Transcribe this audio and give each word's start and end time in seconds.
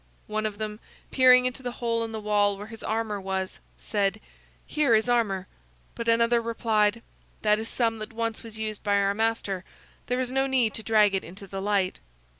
One 0.25 0.47
of 0.47 0.57
them, 0.57 0.79
peering 1.11 1.45
into 1.45 1.61
the 1.61 1.73
hole 1.73 2.03
in 2.03 2.11
the 2.11 2.19
wall 2.19 2.57
where 2.57 2.65
his 2.65 2.81
armor 2.81 3.21
was, 3.21 3.59
said: 3.77 4.19
"Here 4.65 4.95
is 4.95 5.07
armor." 5.07 5.45
But 5.93 6.07
another 6.07 6.41
replied: 6.41 7.03
"That 7.43 7.59
is 7.59 7.69
some 7.69 7.99
that 7.99 8.11
once 8.11 8.41
was 8.41 8.57
used 8.57 8.83
by 8.83 8.95
our 8.97 9.13
master; 9.13 9.63
there 10.07 10.19
is 10.19 10.31
no 10.31 10.47
need 10.47 10.73
to 10.73 10.81
drag 10.81 11.13
it 11.13 11.23
into 11.23 11.45
the 11.45 11.61
light." 11.61 11.99